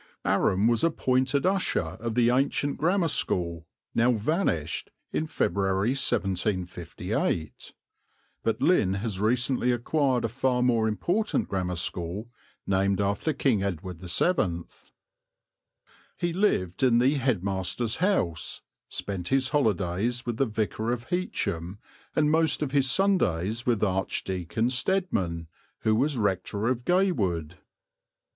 Aram 0.25 0.67
was 0.67 0.83
appointed 0.83 1.45
usher 1.45 1.89
of 1.99 2.15
the 2.15 2.31
ancient 2.31 2.77
Grammar 2.79 3.07
School, 3.07 3.67
now 3.93 4.13
vanished 4.13 4.89
(but 5.11 5.25
Lynn 8.63 8.93
has 8.95 9.19
recently 9.19 9.71
acquired 9.71 10.25
a 10.25 10.27
far 10.27 10.63
more 10.63 10.87
important 10.87 11.47
Grammar 11.47 11.75
School, 11.75 12.31
named 12.65 12.99
after 12.99 13.31
King 13.31 13.61
Edward 13.61 13.99
VII), 13.99 14.27
in 14.27 14.63
February, 14.65 14.65
1758. 16.17 16.17
He 16.17 16.33
lived 16.33 16.81
in 16.81 16.97
the 16.97 17.13
headmaster's 17.19 17.97
house, 17.97 18.63
spent 18.89 19.27
his 19.27 19.49
holidays 19.49 20.25
with 20.25 20.37
the 20.37 20.47
Vicar 20.47 20.91
of 20.91 21.09
Heacham, 21.09 21.77
and 22.15 22.31
most 22.31 22.63
of 22.63 22.71
his 22.71 22.89
Sundays 22.89 23.67
with 23.67 23.83
Archdeacon 23.83 24.71
Steadman, 24.71 25.47
who 25.81 25.93
was 25.93 26.17
Rector 26.17 26.69
of 26.69 26.85
Gaywood. 26.85 27.59